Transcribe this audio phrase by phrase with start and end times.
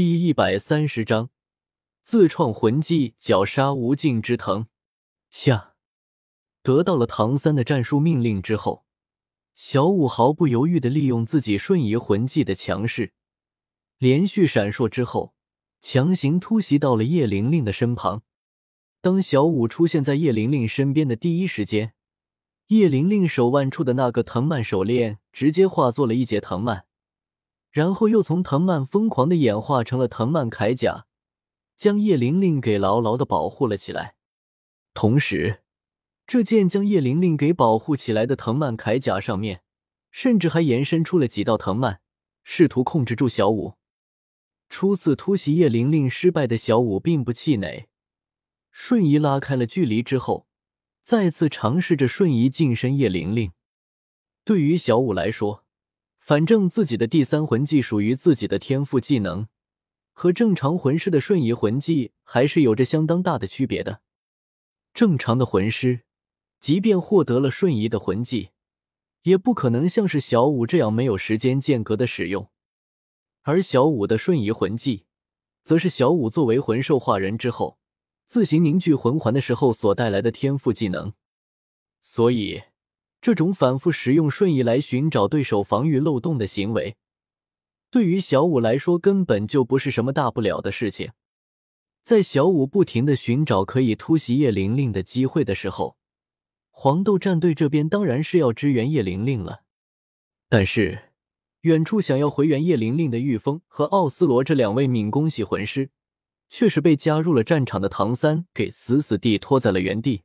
[0.00, 1.30] 第一百三十章
[2.04, 4.68] 自创魂技绞杀无尽之藤。
[5.28, 5.74] 下，
[6.62, 8.84] 得到了唐三的战术命令之后，
[9.56, 13.12] 小五毫不犹豫的利用自己瞬移魂技的强势，
[13.98, 15.34] 连续闪烁之后，
[15.80, 18.22] 强行突袭到了叶玲玲的身旁。
[19.00, 21.94] 当小五出现在叶玲玲身边的第一时间，
[22.68, 26.84] 叶玲玲手腕处的那个藤蔓手链直接化作了一截藤蔓。
[27.70, 31.06] 然后又从藤蔓疯狂的演化成了藤蔓铠甲，
[31.76, 34.16] 将叶玲玲给牢牢的保护了起来。
[34.94, 35.62] 同时，
[36.26, 39.62] 这件将叶玲玲给保护起来的藤蔓铠甲上面，
[40.10, 42.00] 甚至还延伸出了几道藤蔓，
[42.42, 43.74] 试图控制住小五。
[44.68, 47.88] 初次突袭叶玲玲失败的小五并不气馁，
[48.70, 50.46] 瞬移拉开了距离之后，
[51.02, 53.52] 再次尝试着瞬移近身叶玲玲。
[54.44, 55.64] 对于小五来说，
[56.28, 59.48] 反正自己的第三魂技属于自己的天赋技能，
[60.12, 64.02] 和正常魂师的瞬移魂技还是有着相当大的区别的。
[64.92, 66.02] 正常的魂师，
[66.60, 68.50] 即便获得了瞬移的魂技，
[69.22, 72.50] 也不可能像是小五这样没有时间间隔的使用。
[73.44, 75.06] 而小五的瞬移魂技，
[75.62, 77.78] 则是小五作为魂兽化人之后，
[78.26, 81.14] 自行凝聚魂环的时候所带来的天赋技能，
[82.02, 82.64] 所以。
[83.20, 86.96] 这种反复使用瞬移来寻找对手防御漏洞的行为，
[87.90, 91.10] 对于小五来说根本就不是什么大不了的事情。
[92.02, 95.96] 在小五不停的寻找可以突袭叶玲玲的机会的时候，
[96.70, 99.64] 黄豆战队这边当然是要支援叶玲玲了。
[100.48, 101.10] 但是，
[101.62, 105.90] 远处想要回援叶玲玲的玉峰和奥斯罗这两位敏攻系魂师，
[106.48, 110.22] 却是被加入了战场的唐三给死死地拖在了原地。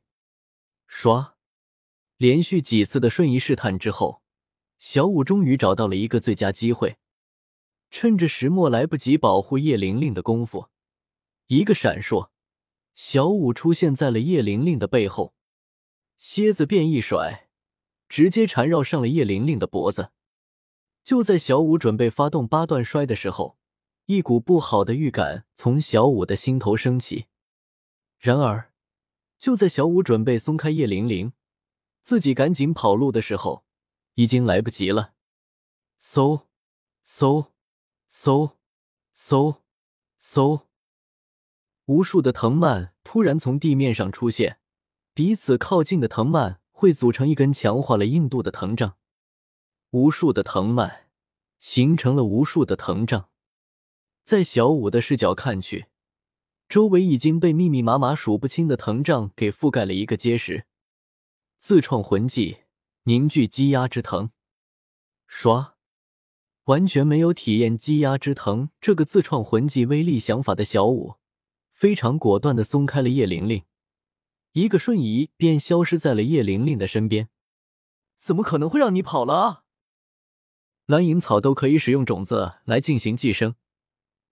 [0.86, 1.33] 刷。
[2.16, 4.22] 连续几次的瞬移试探之后，
[4.78, 6.96] 小五终于找到了一个最佳机会，
[7.90, 10.68] 趁着石墨来不及保护叶玲玲的功夫，
[11.48, 12.30] 一个闪烁，
[12.94, 15.34] 小五出现在了叶玲玲的背后，
[16.16, 17.48] 蝎子便一甩，
[18.08, 20.10] 直接缠绕上了叶玲玲的脖子。
[21.02, 23.58] 就在小五准备发动八段摔的时候，
[24.06, 27.26] 一股不好的预感从小五的心头升起。
[28.18, 28.72] 然而，
[29.38, 31.32] 就在小五准备松开叶玲玲，
[32.04, 33.64] 自己赶紧跑路的时候，
[34.16, 35.14] 已经来不及了。
[35.98, 36.42] 嗖，
[37.02, 37.46] 嗖，
[38.10, 38.56] 嗖，
[39.16, 39.56] 嗖，
[40.20, 40.64] 嗖，
[41.86, 44.58] 无数的藤蔓突然从地面上出现，
[45.14, 48.98] 彼此靠近的藤蔓会组成一根强化了硬度的藤杖。
[49.92, 51.08] 无数的藤蔓
[51.58, 53.30] 形成了无数的藤杖，
[54.22, 55.86] 在小五的视角看去，
[56.68, 60.66] 周围已经被密密麻麻数不清的藤杖给覆盖了一个结实。
[61.66, 62.58] 自创魂技
[63.04, 64.28] 凝聚积压之藤，
[65.26, 65.76] 刷，
[66.64, 71.14] 完全没有体验积压之藤这个自创魂技威力想法的小五，
[71.72, 73.64] 非常果断的松开了叶玲玲，
[74.52, 77.30] 一个瞬移便消失在了叶玲玲的身边。
[78.14, 79.64] 怎么可能会让你跑了？
[80.84, 83.54] 蓝银草都可以使用种子来进行寄生，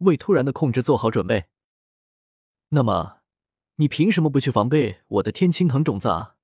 [0.00, 1.46] 为突然的控制做好准备。
[2.68, 3.20] 那么，
[3.76, 6.36] 你凭什么不去防备我的天青藤种子啊？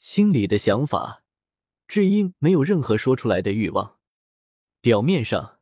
[0.00, 1.22] 心里的想法，
[1.86, 3.98] 智英没有任何说出来的欲望。
[4.80, 5.60] 表面上，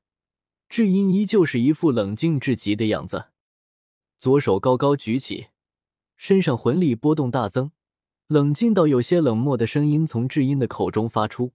[0.68, 3.30] 智英依旧是一副冷静至极的样子，
[4.16, 5.48] 左手高高举起，
[6.16, 7.72] 身上魂力波动大增，
[8.28, 11.52] 冷静到有些冷漠的声音从智英的口中发出：“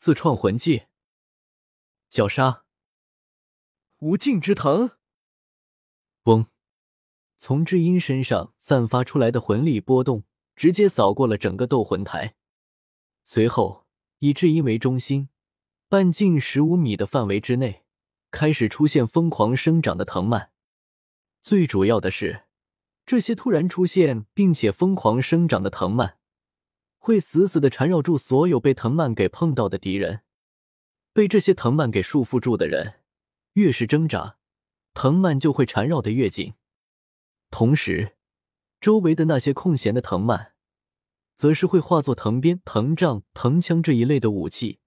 [0.00, 0.84] 自创魂技，
[2.08, 2.64] 绞杀
[3.98, 4.92] 无尽之藤。”
[6.24, 6.46] 嗡，
[7.36, 10.24] 从智英身上散发出来的魂力波动。
[10.54, 12.34] 直接扫过了整个斗魂台，
[13.24, 13.86] 随后
[14.18, 15.28] 以智英为中心，
[15.88, 17.84] 半径十五米的范围之内
[18.30, 20.50] 开始出现疯狂生长的藤蔓。
[21.42, 22.44] 最主要的是，
[23.04, 26.18] 这些突然出现并且疯狂生长的藤蔓，
[26.98, 30.20] 会死死的缠绕住所有被藤蔓给碰到的敌人。
[31.12, 33.00] 被这些藤蔓给束缚住的人，
[33.54, 34.38] 越是挣扎，
[34.94, 36.54] 藤蔓就会缠绕的越紧。
[37.50, 38.16] 同时，
[38.80, 40.51] 周围的那些空闲的藤蔓，
[41.42, 44.78] 则是会化作藤鞭、藤杖、藤枪这一类的武器，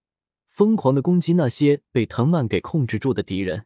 [0.47, 3.65] 疯狂的攻击那些被藤蔓给控制住的敌人。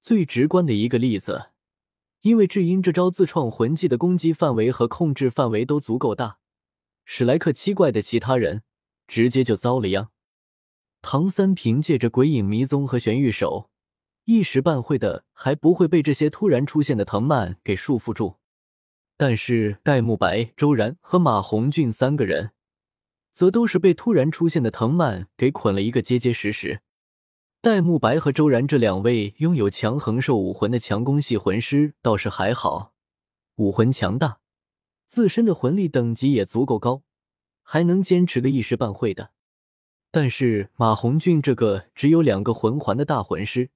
[0.00, 1.50] 最直观的一个例子，
[2.22, 6.38] 因为智英这招自创魂技的攻击范围和控制范围都足够大，
[7.04, 8.64] 史莱克七怪的其他人
[9.06, 10.10] 直接就遭了殃。
[11.02, 13.70] 唐三凭借着鬼影迷踪和玄玉手，
[14.24, 18.40] 一时半会的还不会被这些突然出现的藤蔓给束缚住。
[19.24, 22.50] 但是戴沐白、周然和马红俊三个人，
[23.30, 26.80] 则都是被突然出现的藤蔓给捆了一个结结实实。
[27.60, 32.94] 戴沐白和周然这两位拥有强横兽武魂的强攻系魂师倒是还好，
[33.54, 34.40] 武魂强大，
[35.06, 37.04] 自身的魂力等级也足够高，
[37.62, 39.30] 还能坚持个一时半会的。
[40.10, 43.70] 但是马红俊这个只有两个魂环的大魂师，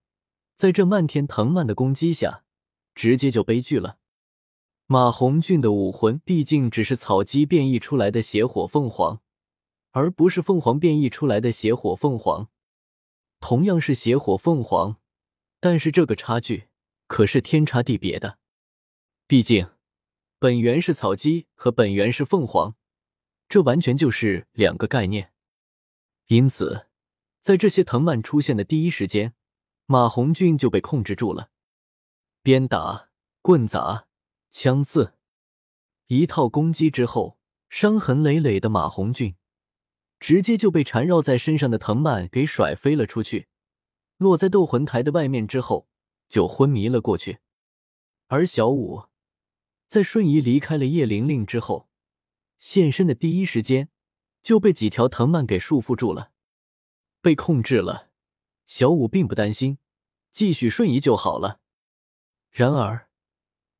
[0.57, 2.43] 在这漫天藤蔓的攻击下，
[2.97, 3.99] 直接就悲剧了。
[4.89, 9.21] 马红俊的武魂毕竟只是草鸡变异出来的邪火凤凰，
[9.91, 12.49] 而不是凤凰变异出来的邪火凤凰。
[13.41, 14.99] 同样是邪火凤凰，
[15.59, 16.69] 但是这个差距
[17.09, 18.39] 可是天差地别的。
[19.27, 19.69] 毕竟，
[20.39, 22.77] 本源是草鸡和本源是凤凰，
[23.49, 25.33] 这完全就是两个概念。
[26.29, 26.87] 因此，
[27.41, 29.35] 在这些藤蔓出现的第一时间，
[29.87, 31.51] 马红俊就被控制住了。
[32.45, 33.09] 鞭打、
[33.43, 34.06] 棍砸、
[34.59, 35.13] 枪刺，
[36.07, 37.37] 一套攻击之后，
[37.69, 39.37] 伤痕累累的马红俊。
[40.19, 43.49] 直接就被缠绕在身上的藤蔓给甩飞了出去，
[44.17, 45.91] 落在斗魂台的外面之后
[46.31, 47.41] 就昏迷了过去。
[48.29, 49.05] 而小五
[49.87, 51.91] 在瞬移离开了叶玲玲之后，
[52.57, 53.91] 现身的第一时间
[54.43, 56.33] 就被几条藤蔓给束缚住了，
[57.21, 58.09] 被控制了。
[58.65, 59.77] 小五并不担心，
[60.31, 61.61] 继续瞬移就好了。
[62.51, 63.06] 然而，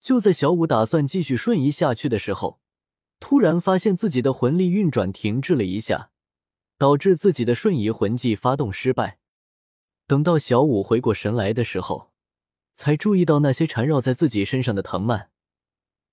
[0.01, 2.61] 就在小五打算继续瞬移下去的时候，
[3.21, 6.11] 突然发现自己的魂力运转停滞了一下。
[6.79, 9.19] 导致自己的瞬移魂技发动失败。
[10.07, 12.13] 等到小五回过神来的时候，
[12.75, 15.31] 才注意到那些缠绕在自己身上的藤蔓，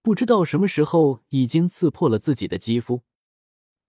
[0.02, 3.02] 不知道什么时候已经刺破了自己的肌肤，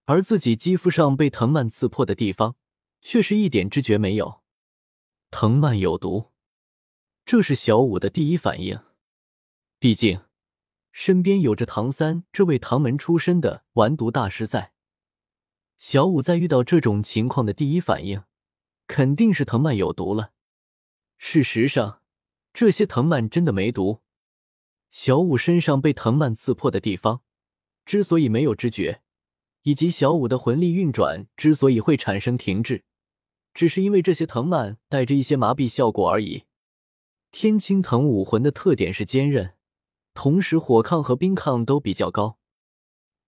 [0.06, 2.56] 而自己肌肤上被藤蔓刺破的地方，
[3.00, 4.40] 却是一点知觉没有。
[5.30, 6.32] 藤蔓有毒，
[7.24, 8.80] 这是小五的第一反应。
[9.84, 10.22] 毕竟，
[10.92, 14.72] 身边有着唐三这位唐门出身的完毒大师在。
[15.76, 18.22] 小五在遇到这种情况的第一反应，
[18.86, 20.32] 肯定是藤蔓有毒了。
[21.18, 22.00] 事实上，
[22.54, 24.00] 这些藤蔓真的没毒。
[24.90, 27.20] 小五身上被藤蔓刺破的地方，
[27.84, 29.02] 之所以没有知觉，
[29.64, 32.84] 以及小五的魂力运转之所以会产生停滞，
[33.52, 36.44] 只是因为这些藤蔓带着一些麻痹效果而已。
[37.30, 39.52] 天青藤武魂的特点是坚韧，
[40.14, 42.38] 同时火抗和冰抗都比较高。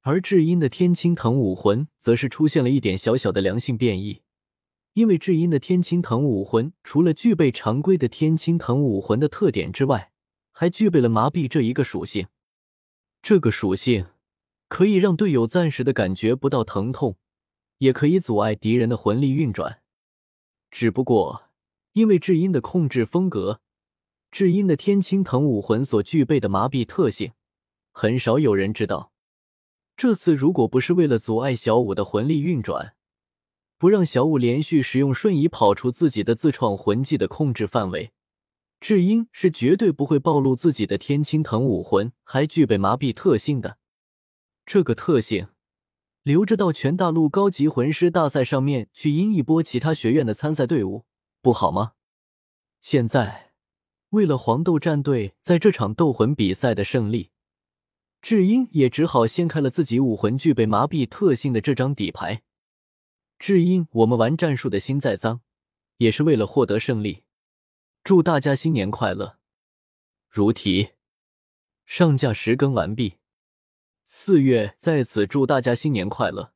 [0.03, 4.23] 而智阴的天青藤武魂则是出现了一点小小的良性变异，
[4.95, 10.13] 因为智阴的天青藤武魂除了具备常规的天青藤武魂的特点之外，
[10.53, 12.29] 还具备了麻痹这一个属性。
[13.21, 14.07] 这个属性
[14.69, 17.17] 可以让队友暂时的感觉不到疼痛，
[17.79, 19.83] 也可以阻碍敌人的魂力运转。
[20.71, 21.51] 只不过，
[21.95, 23.61] 因为智阴的控制风格，
[24.37, 27.33] 智阴的天青藤武魂所具备的麻痹特性，
[27.91, 29.11] 很少有人知道。
[29.97, 32.97] 这次如果不是为了阻碍小五的魂力运转，
[33.79, 38.13] 不让小五连续使用瞬移跑出自己的自创魂技的控制范围，
[38.79, 43.79] 智英是绝对不会暴露自己的天青藤武魂还具备麻痹特性的。
[44.67, 45.49] 这个特性
[46.23, 51.07] 留着到全大陆高级魂师大赛上面去阴一波其他学院的参赛队伍，
[51.41, 51.93] 不好吗？
[52.83, 53.46] 现在
[54.17, 57.31] 为了黄豆战队在这场斗魂比赛的胜利。
[58.23, 62.43] 智英也只好掀开了自己武魂具备麻痹特性的这张底牌。
[63.39, 65.43] 智英，我们玩战术的心再脏，
[65.99, 67.25] 也是为了获得胜利。
[68.03, 69.37] 祝大家新年快乐！
[70.31, 70.93] 如题，
[71.85, 73.19] 上架时更完毕。
[74.07, 76.55] 四月在此祝大家新年快乐。